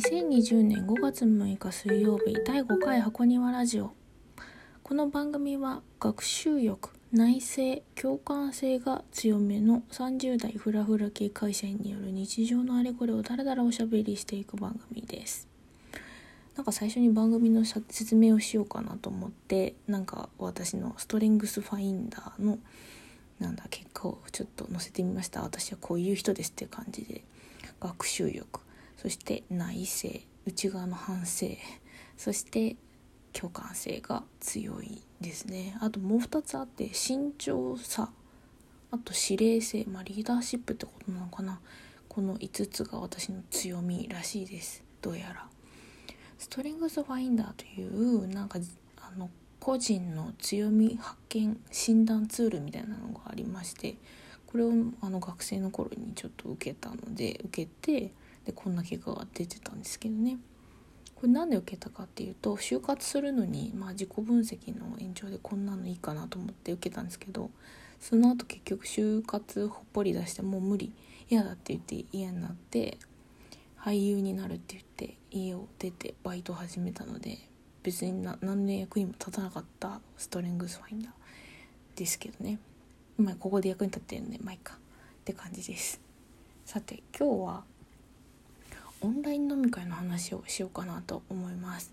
[0.00, 3.92] 2020年5月6日水曜日第5回箱庭ラジオ。
[4.82, 15.46] この番組は学習欲内省共感性が強めの30代フラフラ系会社員による日常のあれこれをダラダラおしゃべりしていく番組です。
[16.56, 22.58] なんか最初に番組の説明をしようかなと思ってなんか私のストレングスファインダーの
[23.38, 25.42] なんだ結果をちょっと載せてみました。
[25.42, 27.22] 私はこういう人ですって感じで
[27.78, 28.60] 学習欲。
[29.00, 30.08] そして内省
[30.46, 31.46] 内側の反省
[32.16, 32.76] そして
[33.32, 35.76] 共感性が強いですね。
[35.80, 38.10] あともう2つあって慎重さ
[38.90, 41.60] あと司令性、まあ、リーダーシップってことなのかな。
[42.08, 44.82] この5つが私の強みらしいです。
[45.00, 45.46] どうやら。
[46.38, 48.58] ストレングスファインダーというなんか
[48.96, 53.96] あの個人の強み発見診断ツールみたいなのがありまして
[54.46, 58.12] これをあの学生の頃にちょっと受けたので受けて
[58.44, 60.38] でこんな結果が出てたんですけどね。
[61.20, 67.50] これなんで受けたかっていうと就活するのに、まあ、自己分析の延長でこんなのいいかなと思って受けたんですけど
[68.00, 70.94] その後結局就活ほっぽり出してもう無理
[71.28, 72.96] 嫌だって言って嫌になって
[73.78, 77.38] 俳優になるって言って家を出てバイト始めたので
[77.82, 81.12] 別に何の役にも立たなかったストレングスファインダー
[81.98, 82.58] ですけどね。
[83.18, 84.78] まここで役に立ってるんでまあいいかっ
[85.24, 86.00] て感じです。
[86.64, 87.64] さて今日は
[89.02, 91.92] オンライン飲み会の話をしようかなと思います。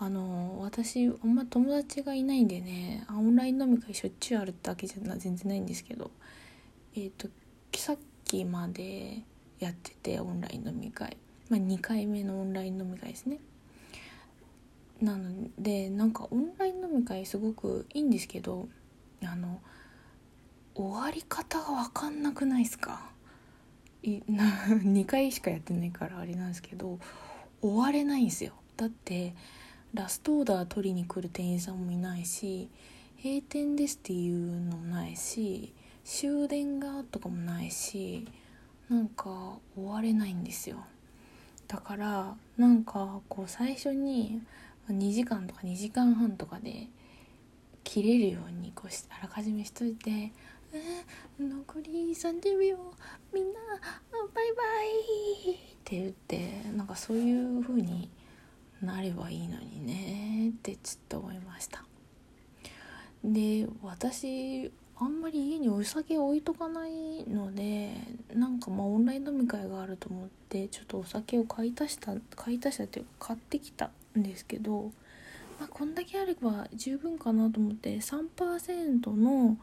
[0.00, 6.12] あの私あんま友達がいないんでねオンライン飲み会しょっちゅうあるってわけじゃ全然ないんですけど
[6.94, 7.28] えっ、ー、と
[7.76, 9.22] さっきまで
[9.58, 11.16] やっててオンライン飲み会、
[11.48, 13.38] まあ、2回目のオンライン飲み会ですね。
[15.02, 18.68] なのでなんかオンライン飲み会すごくいいんですけど
[19.24, 19.60] あの
[20.74, 23.10] 終わり方が分かんなくないですか？
[24.02, 26.98] い な2回しかやってないからあれなんですけど
[27.60, 28.54] 終われないんですよ。
[28.76, 29.34] だって
[29.94, 32.68] ラストオーダー取りに来る店員さんもいないし
[33.22, 35.72] 閉店ですっていうのもないし
[36.04, 38.28] 終電がとかもないし
[38.88, 40.84] なんか終われないんですよ。
[41.66, 44.40] だからなんかこう最初に
[44.88, 46.88] 2時間とか2時間半とかで
[47.84, 50.32] 切れるようにこうあらかじめしといて
[50.72, 51.02] え、
[51.42, 52.76] 残り30秒。
[53.32, 53.60] みんな
[54.34, 54.62] バイバ
[55.52, 58.10] イって言ってなんかそういう風に
[58.82, 61.84] なればいいのにねってちょっと思いました。
[63.24, 64.70] で私
[65.00, 67.92] あんまり家にお酒置いとかないので
[68.34, 74.92] なんかまあオンライン飲み会があると思ってちょっとお酒を買い足した買い足したっていうか買ってきたんですけど、
[75.58, 79.56] まあ、こんだけあれば十分かなと思って3%の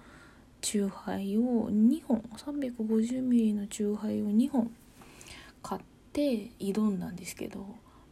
[0.62, 4.72] チューハイを2本 350ml のチューハイを2本
[5.62, 7.60] 買って挑んだんですけど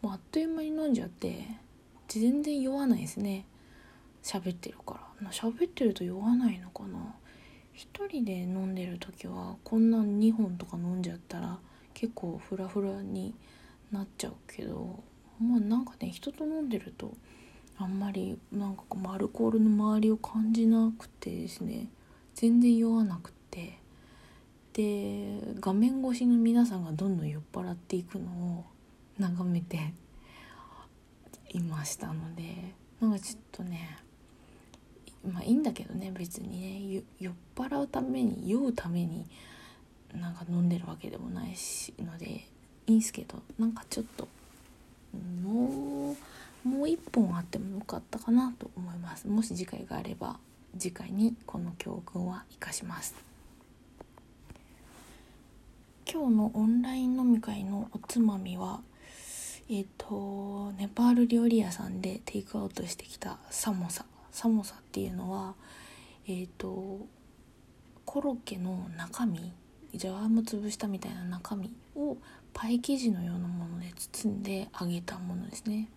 [0.01, 1.47] もうあっという間に飲んじゃって
[2.07, 3.45] 全然酔わないですね。
[4.21, 5.31] 喋ってるから。
[5.31, 7.15] 喋ってると酔わないのかな。
[7.73, 11.57] 一人で飲んでる時はこんな2本とか飲んじゃったら
[11.93, 13.33] 結構フラフラに
[13.91, 15.03] なっちゃうけど
[15.41, 17.15] まあなんかね人と飲んでると
[17.77, 21.87] あんまりなんかこうアルコールの周りを感じなくてですね。
[22.35, 23.43] 全然酔わなくて。
[24.73, 28.65] で画面越しの皆さんがどんどん酔っ払っていくのを
[29.19, 29.93] 眺めて
[31.53, 33.99] いましたのでなんかちょっとね
[35.23, 39.27] まあいいんだけどね別にね酔っ払うために酔うために
[40.11, 42.47] なんか飲んでるわけでもないしので
[42.87, 44.27] いいんすけどなんかちょっと
[45.43, 46.15] も
[46.65, 49.27] うもう一本あってもよかったかなと思います。
[49.27, 50.39] もし次回があれば。
[50.77, 53.15] 次回にこの教訓は生かします。
[56.11, 58.81] 今日のオンライン飲み会のおつまみは
[59.69, 64.05] えっ、ー、とネパール料理屋さんでテイクアウトしてきたサモサ。
[64.31, 65.53] サモサっていうのは
[66.27, 67.05] えっ、ー、と
[68.05, 69.53] コロッケの中身
[69.93, 72.17] じゃがいも潰したみたいな中身を
[72.53, 75.87] パイ生地のようなもので包んで揚げたものですね。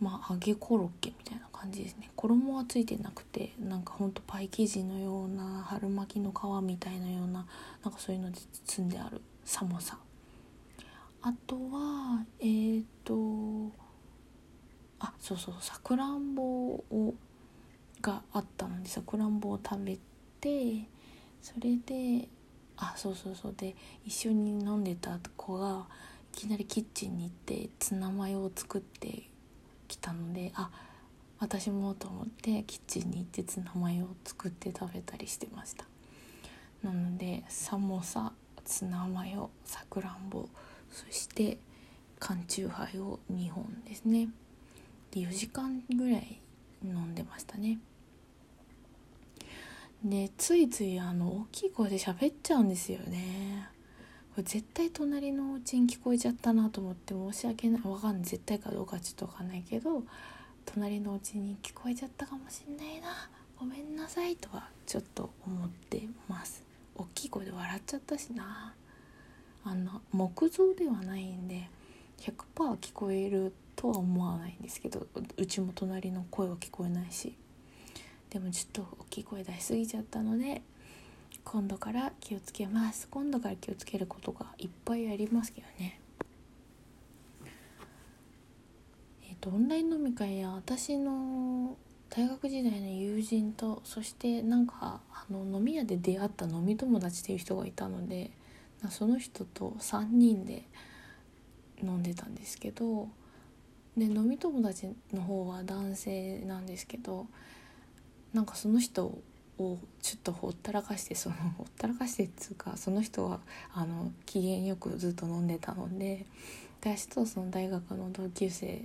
[0.00, 2.10] まあ揚げコロッケみたいな感じですね。
[2.16, 7.46] 衣はついてなくてなんかほんとパイ生地のような春巻きの皮みたいなような
[7.84, 9.20] なんかそういうので包んである。
[9.44, 9.98] サモサ。
[11.22, 13.72] あとはえっ、ー、と
[15.00, 17.14] あそうそうさくらんぼを
[18.00, 19.98] があったのでさくらんぼを食べ
[20.40, 20.88] て
[21.42, 22.28] それで
[22.76, 23.74] あそうそうそうで
[24.04, 25.86] 一緒に飲んでた子が
[26.34, 29.24] いきなりキッチンに行ってツナマヨを作って
[29.90, 30.70] きたのであ
[31.38, 35.84] 私もと思ってキッチンに行ってツナマヨを作って食べたりしてました。
[36.82, 38.32] なのでサモサ
[38.64, 40.48] ツナマヨさくらんぼ
[40.90, 41.58] そして
[42.18, 44.28] 缶チューハイを2本ですね。
[45.10, 46.40] で4時間ぐらい
[46.84, 47.78] 飲んでましたね。
[50.04, 53.68] でついついあの大きい声で喋っちゃうんですよね。
[54.40, 57.82] れ絶対隣のお家に聞こえちゃったなと思って申し訳ない。
[57.84, 58.22] わかんない。
[58.24, 60.02] 絶対かどうかちょっとわかんないけど
[60.64, 63.28] 隣のお家に聞こえちゃったかもしんないな。
[63.58, 66.62] ごめんなさいとはちょっと思ってます。
[66.94, 68.74] 大きい声で笑っちゃったしな。
[69.64, 71.68] あの木造ではないんで
[72.20, 77.34] 100%聞こえるとは思わないんですけどうちも隣の声は聞こえないし。
[78.30, 80.62] でもちょっと大きい声出しすぎちゃったので
[81.44, 83.08] 今度から気をつけます。
[83.08, 86.00] 今度から気をつけることがいっぱいありますけどね。
[89.28, 91.76] えっ、とオンライン飲み会や私の
[92.10, 98.32] 大学時代の友人とそしてなんかあの飲み屋で出会った飲み友達っていう人がいたので
[98.88, 100.64] その人と3人で
[101.82, 103.08] 飲んでたんですけど
[103.96, 107.26] で飲み友達の方は男性なんですけど
[108.32, 109.20] なんかその人
[109.60, 113.40] をちょっとほったらかしてそのほったらかしてっつうかその人は
[113.74, 116.24] あの機嫌よくずっと飲んでたので
[116.80, 118.84] 私とその大学の同級生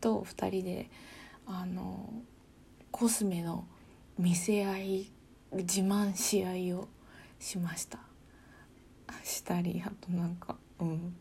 [0.00, 0.90] と2人で
[1.46, 2.12] あの
[2.90, 3.64] コスメの
[4.18, 5.10] 見せ合い
[5.52, 6.88] 自慢し合いを
[7.38, 7.98] しました。
[9.22, 11.14] したりあとなんかうん。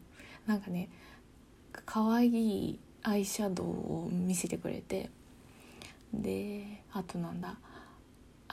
[0.46, 0.90] なんかね
[1.86, 5.10] 可愛いアイシャドウを見せてくれて。
[6.14, 7.58] であとなんだ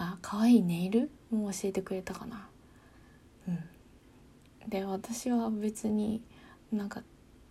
[0.02, 1.10] あ可愛いネイル？
[1.30, 2.48] も教えてくれたかな？
[3.46, 4.70] うん。
[4.70, 6.22] で私は別に
[6.72, 7.02] なんか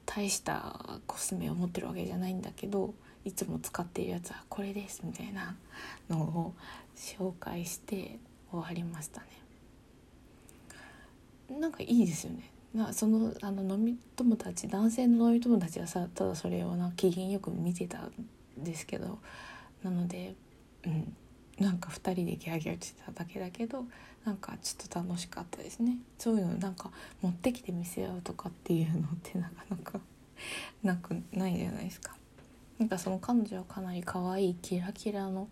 [0.08, 5.56] 大したコスメを持ってるわけじゃないんだけどいつも使っているやつはこれですみたいな
[6.10, 6.54] のを
[6.96, 8.18] 紹介して
[8.52, 9.28] 終わりましたね。
[11.60, 12.50] なんかいいですよね。
[12.74, 18.12] なそのあの飲み友達男性の飲み友達はさただそれをな機嫌よく見てたん
[18.58, 19.20] ですけど
[19.84, 20.34] なので
[20.84, 21.16] うん。
[21.60, 23.86] なんか2人でギャーギャーしてただけだけど
[24.26, 25.98] なんかちょっと楽しかったですね。
[26.18, 26.92] そういうのなんか
[27.22, 30.00] 持ってきて見せ合うとかっていうのってなかなか
[30.84, 32.16] なくないじゃないですか。
[32.78, 35.50] なんかその彼女はかなり可愛いキラキラの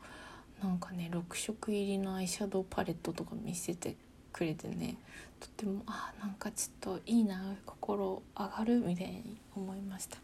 [0.63, 3.95] なんかね6色入りのアイシャドウパレットとか見せて
[4.31, 4.97] くれてね
[5.39, 10.17] とってもあなんかちょっといいな心上がるみたいに思いました。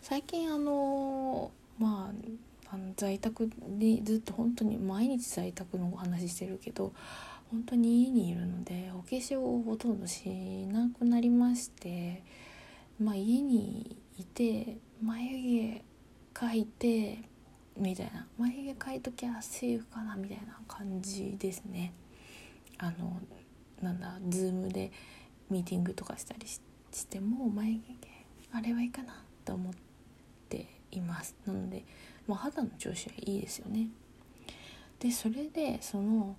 [0.00, 6.92] 最近あのまああの在宅でずっと本当に毎日在宅のお話してるけど
[7.50, 10.28] 本当に家にいるのでお化粧をほとんどし
[10.68, 12.22] なくなりまして
[12.98, 15.82] まあ家にいて眉
[16.34, 17.18] 毛描いて
[17.76, 18.26] みたいな。
[18.38, 21.92] 眉毛描いときゃセーフかなみたいな感じですね。
[22.78, 23.20] あの
[23.80, 24.92] なんだズームで
[25.50, 26.60] ミーティングとかしたりし
[27.06, 27.96] ても眉毛
[28.52, 29.91] あれはいいかなと思って
[30.92, 31.34] います。
[31.46, 31.84] なので、
[32.26, 33.88] まあ、肌の調子はいいですよね。
[35.00, 36.36] でそれでその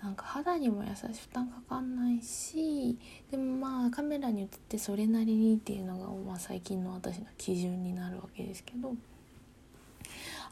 [0.00, 2.96] なんか肌にも優しい負担かかんないし
[3.30, 8.94] でもまあカメラに映ってそれなりにっていうのが、まあ、最近の私の基準になるわけですけど。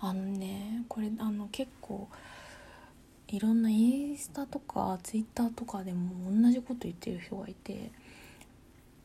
[0.04, 2.08] あのねこれあの結構
[3.28, 6.10] いろんなインスタとかツイッターとかでも
[6.42, 7.92] 同じこと言ってる人がいて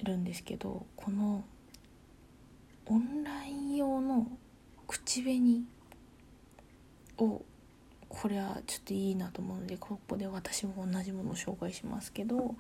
[0.03, 1.43] るんですけどこの
[2.89, 4.27] オンライン用の
[4.87, 5.63] 口紅
[7.17, 7.41] を
[8.07, 12.55] これはちょっといいなと思うのでここで私も同じものを紹介しますけど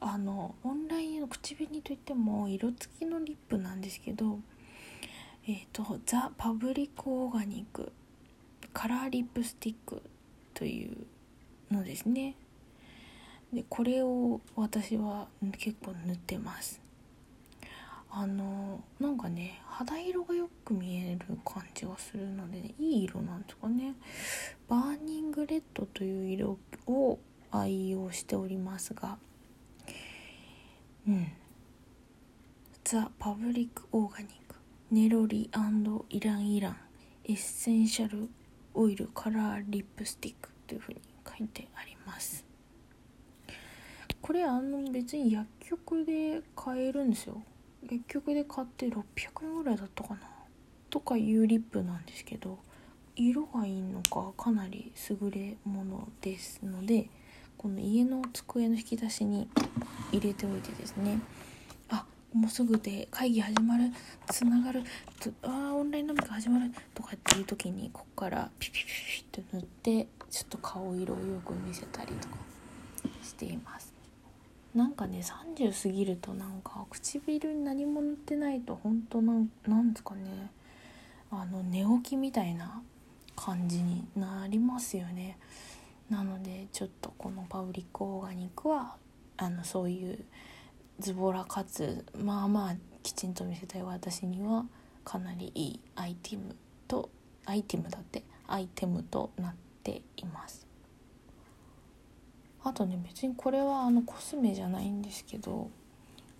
[0.00, 4.38] あのオンラインの口紅といっても色付きのリップなんですけど
[5.46, 7.92] えっ、ー、とザ・パブリック・オーガニック
[8.72, 10.02] カラーリップスティック
[10.54, 12.36] というのですね。
[13.52, 15.26] でこれを私は
[15.58, 16.80] 結構塗ってます。
[18.10, 23.94] あのなんかね肌色がよく見える感じがするので、ね、いい色なんですかね。
[24.68, 27.18] バーニングレッドという色を
[27.50, 29.18] 愛用しておりますが
[31.06, 31.32] うん。
[32.84, 34.56] ザ・パブリック・オーガニック
[34.90, 35.50] ネロリ
[36.08, 36.76] イランイラン
[37.24, 38.28] エッセンシャル
[38.74, 42.44] オイルカラーリップスティックというふうに書いてあります。
[44.22, 47.42] これあの別に薬局で買えるんですよ。
[47.82, 49.02] 薬局で買って600
[49.44, 50.20] 円ぐらいだったかな。
[50.90, 52.58] とかいうリップなんですけど
[53.14, 57.10] 色がいいのかかなり優れものですので
[57.56, 59.48] この家の机の引き出しに
[60.12, 61.18] 入れておいてですね。
[61.90, 63.90] あもうすぐで会議始まる
[64.30, 64.82] つながる
[65.42, 72.36] ああオンライン飲み会始まるとかっていう時にここからピピピピって塗ってちょっと顔色をよく見せたりとか
[73.22, 73.97] しています。
[74.74, 80.50] なんかね30過ぎるとなんか唇に何も塗ってないと本当なんなんですかね。
[81.30, 82.82] あの寝起きみたいな
[83.36, 85.38] 感じになりますよね。
[86.10, 88.96] なのでちょっとこのパブリックオーガニックは
[89.36, 90.24] あのそういう
[90.98, 94.64] ズボラかつまあまあきちんと見せたい私には
[95.04, 96.56] かなりいいアイテム
[96.86, 97.10] と
[97.46, 100.67] アイテムだってアイテムとなっています。
[102.68, 105.70] あとね別にこれはあのコスメじゃないんですけど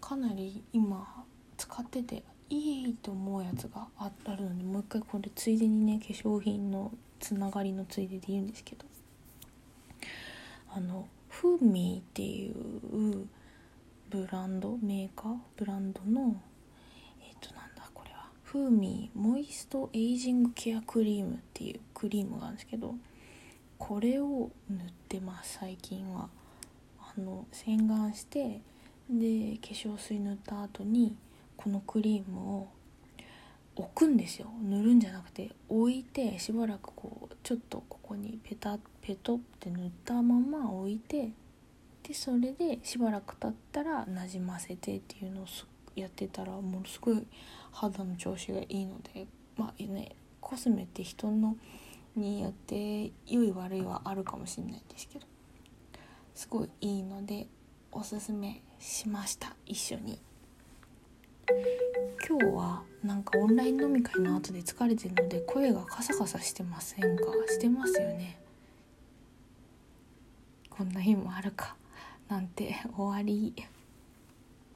[0.00, 1.25] かなり今
[1.56, 8.85] 使ってていいと思うやつがあるのでもう一回これついでにね化粧品のつながりのついでで言うんですけど。
[10.70, 13.26] あのフーミーっていう
[14.11, 16.37] ブランドメーカーブランドの
[17.20, 18.28] えっ、となんだこれは。
[18.44, 22.94] フーミーモイストエイジングケアクリームっていうクリームがあるんですけど
[23.78, 25.58] これを塗ってます。
[25.61, 26.28] 最近は。
[27.00, 28.61] あの洗顔して
[29.08, 31.16] で化粧水塗った後に
[31.56, 32.68] このクリームを
[33.76, 34.49] 置くんですよ。
[34.62, 41.30] 塗るんじゃなくて置いてしばらくこうちょっとここにペタペトって塗ったまま置いて
[42.02, 45.47] でそれでしばらく経ったらなじませてっていうのを
[45.94, 47.23] やってたらものすごい
[47.73, 51.56] 肌の調子がいいのでまあねコスメって人の
[52.18, 55.26] によって良い悪いはあるかもしれないんですけど
[56.34, 57.46] すごいいいので
[57.90, 59.56] おすすめしました。
[59.66, 60.20] 一緒に。
[62.28, 67.25] 今日はなんかオンライン飲み会の後で疲れてるので声がカサカサしてませんか？
[67.48, 68.38] してますよね。
[70.68, 71.76] こんな日もあるか。
[72.28, 73.54] なんて終わり。